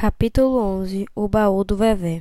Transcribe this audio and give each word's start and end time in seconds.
Capítulo 0.00 0.60
11 0.60 1.06
O 1.12 1.26
baú 1.26 1.64
do 1.64 1.76
Vevé 1.76 2.20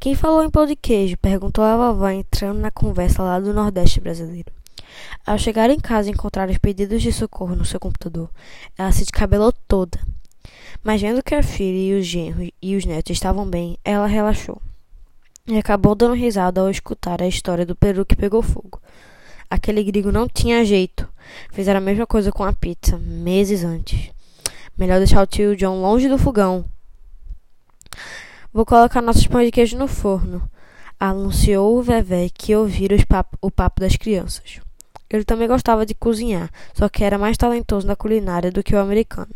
Quem 0.00 0.16
falou 0.16 0.42
em 0.42 0.50
pão 0.50 0.66
de 0.66 0.74
queijo? 0.74 1.16
perguntou 1.16 1.62
a 1.62 1.76
vovó 1.76 2.08
entrando 2.08 2.58
na 2.58 2.72
conversa 2.72 3.22
lá 3.22 3.38
do 3.38 3.54
Nordeste 3.54 4.00
brasileiro. 4.00 4.50
Ao 5.24 5.38
chegar 5.38 5.70
em 5.70 5.78
casa 5.78 6.08
e 6.08 6.12
encontrar 6.12 6.50
os 6.50 6.58
pedidos 6.58 7.00
de 7.00 7.12
socorro 7.12 7.54
no 7.54 7.64
seu 7.64 7.78
computador, 7.78 8.28
ela 8.76 8.90
se 8.90 9.02
descabelou 9.02 9.52
toda. 9.68 9.96
Mas 10.82 11.00
vendo 11.00 11.22
que 11.22 11.36
a 11.36 11.42
filha 11.44 11.94
e 11.94 12.00
os 12.00 12.04
genros 12.04 12.50
e 12.60 12.74
os 12.74 12.84
netos 12.84 13.12
estavam 13.12 13.46
bem, 13.46 13.78
ela 13.84 14.08
relaxou. 14.08 14.60
E 15.46 15.56
acabou 15.56 15.94
dando 15.94 16.14
risada 16.14 16.60
ao 16.60 16.68
escutar 16.68 17.22
a 17.22 17.28
história 17.28 17.64
do 17.64 17.76
peru 17.76 18.04
que 18.04 18.16
pegou 18.16 18.42
fogo. 18.42 18.82
Aquele 19.48 19.84
gringo 19.84 20.10
não 20.10 20.26
tinha 20.26 20.64
jeito. 20.64 21.08
Fizeram 21.52 21.78
a 21.78 21.80
mesma 21.80 22.08
coisa 22.08 22.32
com 22.32 22.42
a 22.42 22.52
pizza, 22.52 22.98
meses 22.98 23.62
antes. 23.62 24.15
Melhor 24.76 24.98
deixar 24.98 25.22
o 25.22 25.26
tio 25.26 25.56
John 25.56 25.80
longe 25.80 26.08
do 26.08 26.18
fogão. 26.18 26.64
Vou 28.52 28.64
colocar 28.66 29.00
nossos 29.02 29.26
pães 29.26 29.46
de 29.46 29.52
queijo 29.52 29.78
no 29.78 29.88
forno, 29.88 30.48
anunciou 30.98 31.78
o 31.78 31.82
Vevé 31.82 32.28
que 32.32 32.54
ouvira 32.54 32.96
papo, 33.06 33.36
o 33.40 33.50
papo 33.50 33.80
das 33.80 33.96
crianças. 33.96 34.60
Ele 35.08 35.24
também 35.24 35.46
gostava 35.46 35.86
de 35.86 35.94
cozinhar, 35.94 36.50
só 36.74 36.88
que 36.88 37.04
era 37.04 37.18
mais 37.18 37.36
talentoso 37.36 37.86
na 37.86 37.94
culinária 37.94 38.50
do 38.50 38.62
que 38.62 38.74
o 38.74 38.78
americano. 38.78 39.32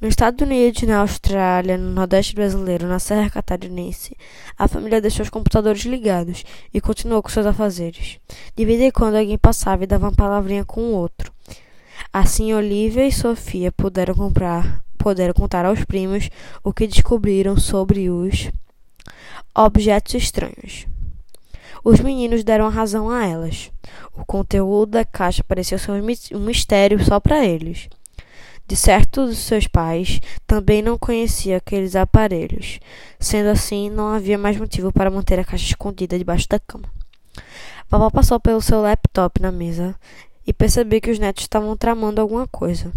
Nos 0.00 0.10
Estados 0.10 0.44
Unidos, 0.44 0.82
na 0.82 0.98
Austrália, 0.98 1.78
no 1.78 1.90
Nordeste 1.90 2.34
brasileiro, 2.34 2.86
na 2.86 2.98
Serra 2.98 3.30
Catarinense, 3.30 4.16
a 4.58 4.66
família 4.66 5.00
deixou 5.00 5.22
os 5.22 5.30
computadores 5.30 5.82
ligados 5.82 6.44
e 6.72 6.80
continuou 6.80 7.22
com 7.22 7.28
seus 7.28 7.46
afazeres. 7.46 8.18
De 8.56 8.64
vez 8.64 8.80
em 8.80 8.90
quando 8.90 9.16
alguém 9.16 9.38
passava 9.38 9.84
e 9.84 9.86
dava 9.86 10.06
uma 10.06 10.14
palavrinha 10.14 10.64
com 10.64 10.80
o 10.80 10.94
outro. 10.94 11.32
Assim, 12.16 12.54
Olivia 12.54 13.04
e 13.04 13.10
Sofia 13.10 13.72
puderam 13.72 14.14
comprar, 14.14 14.84
puderam 14.96 15.34
contar 15.34 15.66
aos 15.66 15.84
primos 15.84 16.30
o 16.62 16.72
que 16.72 16.86
descobriram 16.86 17.56
sobre 17.56 18.08
os 18.08 18.52
objetos 19.52 20.14
estranhos. 20.14 20.86
Os 21.82 21.98
meninos 21.98 22.44
deram 22.44 22.68
razão 22.68 23.10
a 23.10 23.26
elas. 23.26 23.72
O 24.16 24.24
conteúdo 24.24 24.92
da 24.92 25.04
caixa 25.04 25.42
parecia 25.42 25.76
ser 25.76 25.90
um 25.90 26.38
mistério 26.38 27.04
só 27.04 27.18
para 27.18 27.44
eles. 27.44 27.88
De 28.64 28.76
certo, 28.76 29.26
dos 29.26 29.38
seus 29.38 29.66
pais 29.66 30.20
também 30.46 30.82
não 30.82 30.96
conhecia 30.96 31.56
aqueles 31.56 31.96
aparelhos. 31.96 32.78
Sendo 33.18 33.48
assim, 33.48 33.90
não 33.90 34.14
havia 34.14 34.38
mais 34.38 34.56
motivo 34.56 34.92
para 34.92 35.10
manter 35.10 35.40
a 35.40 35.44
caixa 35.44 35.66
escondida 35.66 36.16
debaixo 36.16 36.48
da 36.48 36.60
cama. 36.60 36.88
Vovó 37.90 38.08
passou 38.08 38.38
pelo 38.38 38.62
seu 38.62 38.80
laptop 38.80 39.42
na 39.42 39.50
mesa 39.50 39.96
e 40.46 40.52
percebi 40.52 41.00
que 41.00 41.10
os 41.10 41.18
netos 41.18 41.44
estavam 41.44 41.76
tramando 41.76 42.20
alguma 42.20 42.46
coisa. 42.46 42.92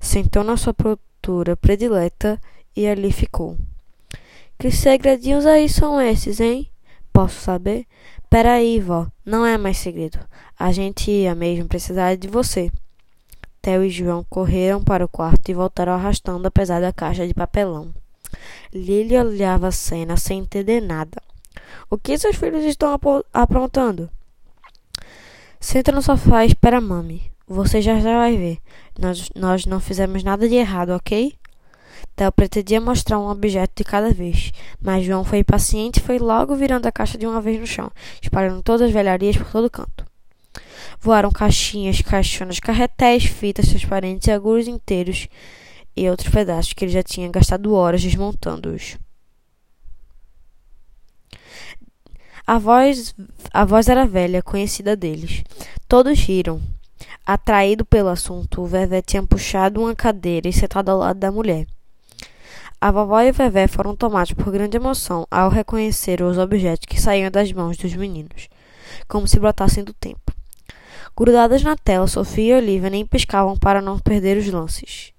Sentou 0.00 0.44
na 0.44 0.56
sua 0.56 0.74
postura 0.74 1.56
predileta 1.56 2.40
e 2.74 2.86
ali 2.86 3.12
ficou. 3.12 3.56
Que 4.58 4.70
segredinhos 4.70 5.46
aí 5.46 5.68
são 5.68 6.00
esses, 6.00 6.40
hein? 6.40 6.70
Posso 7.12 7.40
saber? 7.40 7.86
Peraí, 8.28 8.80
vó, 8.80 9.06
não 9.24 9.44
é 9.44 9.56
mais 9.56 9.78
segredo. 9.78 10.18
A 10.58 10.72
gente 10.72 11.10
ia 11.10 11.34
mesmo 11.34 11.68
precisar 11.68 12.16
de 12.16 12.28
você. 12.28 12.70
Theo 13.60 13.84
e 13.84 13.90
João 13.90 14.24
correram 14.28 14.82
para 14.82 15.04
o 15.04 15.08
quarto 15.08 15.48
e 15.48 15.54
voltaram 15.54 15.92
arrastando 15.92 16.46
a 16.46 16.50
pesada 16.50 16.92
caixa 16.92 17.26
de 17.26 17.34
papelão. 17.34 17.94
Lily 18.72 19.16
olhava 19.16 19.68
a 19.68 19.72
cena 19.72 20.16
sem 20.16 20.40
entender 20.40 20.80
nada. 20.80 21.20
O 21.90 21.96
que 21.96 22.18
seus 22.18 22.36
filhos 22.36 22.64
estão 22.64 22.98
aprontando? 23.32 24.10
Senta 25.60 25.90
no 25.90 26.02
sofá 26.02 26.44
e 26.44 26.48
espera 26.48 26.80
mami. 26.80 27.30
Você 27.48 27.80
já 27.80 27.98
já 27.98 28.18
vai 28.18 28.36
ver. 28.36 28.58
Nós, 28.98 29.30
nós 29.34 29.66
não 29.66 29.80
fizemos 29.80 30.22
nada 30.22 30.48
de 30.48 30.54
errado, 30.54 30.90
ok? 30.90 31.34
Theo 32.14 32.32
pretendia 32.32 32.80
mostrar 32.80 33.18
um 33.18 33.28
objeto 33.28 33.72
de 33.76 33.84
cada 33.84 34.12
vez, 34.12 34.52
mas 34.80 35.04
João 35.04 35.22
foi 35.22 35.40
impaciente 35.40 36.00
e 36.00 36.02
foi 36.02 36.18
logo 36.18 36.56
virando 36.56 36.86
a 36.86 36.92
caixa 36.92 37.18
de 37.18 37.26
uma 37.26 37.40
vez 37.40 37.60
no 37.60 37.66
chão, 37.66 37.90
espalhando 38.22 38.62
todas 38.62 38.82
as 38.82 38.90
velharias 38.90 39.36
por 39.36 39.46
todo 39.50 39.70
canto. 39.70 40.06
Voaram 41.00 41.30
caixinhas, 41.30 42.00
caixonas, 42.00 42.58
carretéis, 42.58 43.26
fitas 43.26 43.68
transparentes 43.68 44.28
e 44.28 44.32
agulhas 44.32 44.66
inteiros 44.66 45.28
e 45.94 46.08
outros 46.08 46.30
pedaços 46.30 46.72
que 46.72 46.84
ele 46.84 46.92
já 46.92 47.02
tinha 47.02 47.30
gastado 47.30 47.74
horas 47.74 48.02
desmontando-os. 48.02 48.96
A 52.48 52.58
voz, 52.58 53.12
a 53.52 53.64
voz 53.64 53.88
era 53.88 54.06
velha, 54.06 54.40
conhecida 54.40 54.94
deles. 54.94 55.42
Todos 55.88 56.16
riram. 56.20 56.62
Atraído 57.26 57.84
pelo 57.84 58.08
assunto, 58.08 58.62
o 58.62 58.66
Vevé 58.66 59.02
tinha 59.02 59.20
puxado 59.20 59.80
uma 59.80 59.96
cadeira 59.96 60.48
e 60.48 60.52
sentado 60.52 60.88
ao 60.90 60.98
lado 60.98 61.18
da 61.18 61.32
mulher. 61.32 61.66
A 62.80 62.92
vovó 62.92 63.20
e 63.20 63.30
o 63.30 63.32
Vevé 63.32 63.66
foram 63.66 63.96
tomados 63.96 64.32
por 64.32 64.52
grande 64.52 64.76
emoção 64.76 65.26
ao 65.28 65.50
reconhecer 65.50 66.22
os 66.22 66.38
objetos 66.38 66.86
que 66.86 67.00
saíam 67.00 67.32
das 67.32 67.50
mãos 67.50 67.76
dos 67.76 67.92
meninos, 67.96 68.48
como 69.08 69.26
se 69.26 69.40
brotassem 69.40 69.82
do 69.82 69.92
tempo. 69.92 70.32
Grudadas 71.16 71.64
na 71.64 71.76
tela, 71.76 72.06
Sofia 72.06 72.54
e 72.54 72.62
Olivia 72.62 72.90
nem 72.90 73.04
piscavam 73.04 73.58
para 73.58 73.82
não 73.82 73.98
perder 73.98 74.36
os 74.36 74.46
lances. 74.46 75.15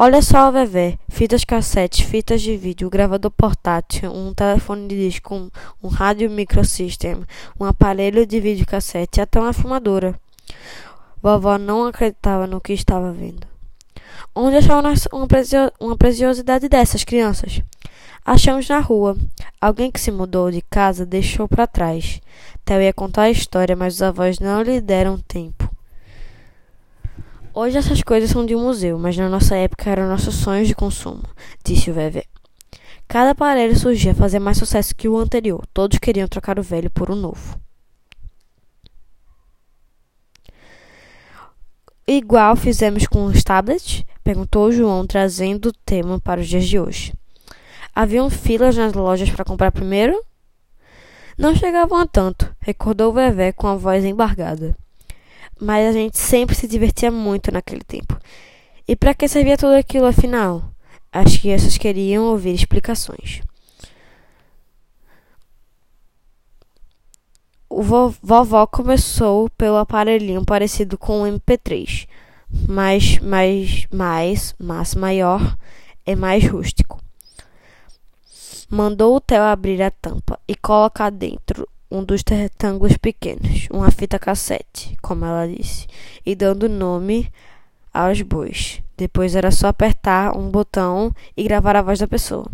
Olha 0.00 0.22
só 0.22 0.48
o 0.48 0.52
Vevé, 0.52 0.96
fitas 1.08 1.42
cassetes, 1.42 2.06
fitas 2.06 2.40
de 2.40 2.56
vídeo, 2.56 2.88
gravador 2.88 3.32
portátil, 3.32 4.12
um 4.12 4.32
telefone 4.32 4.86
de 4.86 4.94
disco, 4.94 5.34
um, 5.34 5.50
um 5.82 5.88
rádio 5.88 6.30
microsystem, 6.30 7.24
um 7.58 7.64
aparelho 7.64 8.24
de 8.24 8.38
videocassete 8.38 9.20
até 9.20 9.40
uma 9.40 9.52
filmadora. 9.52 10.14
Vovó 11.20 11.58
não 11.58 11.84
acreditava 11.84 12.46
no 12.46 12.60
que 12.60 12.72
estava 12.72 13.10
vendo. 13.10 13.44
Onde 14.32 14.58
acharam 14.58 14.88
uma, 15.12 15.26
uma 15.80 15.96
preciosidade 15.96 16.68
dessas 16.68 17.02
crianças? 17.02 17.60
Achamos 18.24 18.68
na 18.68 18.78
rua. 18.78 19.16
Alguém 19.60 19.90
que 19.90 19.98
se 19.98 20.12
mudou 20.12 20.48
de 20.48 20.62
casa 20.62 21.04
deixou 21.04 21.48
para 21.48 21.66
trás. 21.66 22.20
Theo 22.64 22.82
ia 22.82 22.92
contar 22.92 23.22
a 23.22 23.30
história, 23.30 23.74
mas 23.74 23.94
os 23.94 24.02
avós 24.02 24.38
não 24.38 24.62
lhe 24.62 24.80
deram 24.80 25.18
tempo. 25.18 25.57
Hoje 27.60 27.76
essas 27.76 28.00
coisas 28.02 28.30
são 28.30 28.46
de 28.46 28.54
um 28.54 28.62
museu, 28.62 28.96
mas 29.00 29.16
na 29.16 29.28
nossa 29.28 29.56
época 29.56 29.90
eram 29.90 30.06
nossos 30.06 30.36
sonhos 30.36 30.68
de 30.68 30.76
consumo, 30.76 31.24
disse 31.64 31.90
o 31.90 31.92
Vevé. 31.92 32.22
Cada 33.08 33.30
aparelho 33.30 33.76
surgia 33.76 34.14
fazer 34.14 34.38
mais 34.38 34.58
sucesso 34.58 34.94
que 34.94 35.08
o 35.08 35.18
anterior. 35.18 35.66
Todos 35.74 35.98
queriam 35.98 36.28
trocar 36.28 36.56
o 36.60 36.62
velho 36.62 36.88
por 36.88 37.10
um 37.10 37.16
novo. 37.16 37.60
Igual 42.06 42.54
fizemos 42.54 43.08
com 43.08 43.24
os 43.24 43.42
tablets? 43.42 44.04
Perguntou 44.22 44.70
João, 44.70 45.04
trazendo 45.04 45.70
o 45.70 45.76
tema 45.84 46.20
para 46.20 46.40
os 46.40 46.46
dias 46.46 46.64
de 46.64 46.78
hoje. 46.78 47.12
Haviam 47.92 48.30
filas 48.30 48.76
nas 48.76 48.92
lojas 48.92 49.30
para 49.30 49.44
comprar 49.44 49.72
primeiro? 49.72 50.16
Não 51.36 51.56
chegavam 51.56 51.98
a 51.98 52.06
tanto, 52.06 52.54
recordou 52.60 53.10
o 53.10 53.14
Vevé 53.14 53.50
com 53.50 53.66
a 53.66 53.74
voz 53.74 54.04
embargada 54.04 54.76
mas 55.60 55.88
a 55.88 55.92
gente 55.92 56.18
sempre 56.18 56.54
se 56.54 56.66
divertia 56.66 57.10
muito 57.10 57.52
naquele 57.52 57.82
tempo. 57.82 58.18
E 58.86 58.96
para 58.96 59.14
que 59.14 59.28
servia 59.28 59.56
tudo 59.56 59.74
aquilo 59.74 60.06
afinal? 60.06 60.62
As 61.12 61.36
crianças 61.36 61.76
queriam 61.76 62.24
ouvir 62.24 62.54
explicações. 62.54 63.42
O 67.68 67.82
vovó 67.82 68.66
começou 68.66 69.50
pelo 69.50 69.76
aparelhinho 69.76 70.44
parecido 70.44 70.96
com 70.96 71.22
um 71.22 71.38
MP3, 71.38 72.08
mas 72.66 73.18
mais, 73.18 73.86
mais, 73.92 74.54
massa 74.58 74.98
maior 74.98 75.56
e 76.06 76.16
mais 76.16 76.46
rústico. 76.46 76.98
Mandou 78.70 79.16
o 79.16 79.20
Theo 79.20 79.42
abrir 79.42 79.82
a 79.82 79.90
tampa 79.90 80.38
e 80.48 80.54
colocar 80.54 81.10
dentro 81.10 81.68
um 81.90 82.04
dos 82.04 82.22
retângulos 82.28 82.96
pequenos, 82.96 83.66
uma 83.70 83.90
fita 83.90 84.18
cassete, 84.18 84.96
como 85.00 85.24
ela 85.24 85.46
disse, 85.46 85.86
e 86.24 86.34
dando 86.34 86.68
nome 86.68 87.30
aos 87.92 88.20
bois. 88.22 88.82
Depois 88.96 89.34
era 89.34 89.50
só 89.50 89.68
apertar 89.68 90.36
um 90.36 90.50
botão 90.50 91.14
e 91.36 91.44
gravar 91.44 91.76
a 91.76 91.82
voz 91.82 91.98
da 91.98 92.06
pessoa. 92.06 92.46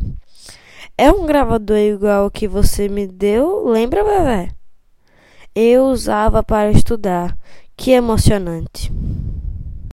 É 0.97 1.11
um 1.11 1.27
gravador 1.27 1.79
igual 1.79 2.25
ao 2.25 2.31
que 2.31 2.47
você 2.47 2.89
me 2.89 3.07
deu, 3.07 3.69
lembra, 3.69 4.05
bebê? 4.05 4.53
Eu 5.55 5.87
usava 5.87 6.43
para 6.43 6.71
estudar. 6.71 7.37
Que 7.77 7.91
emocionante. 7.91 8.93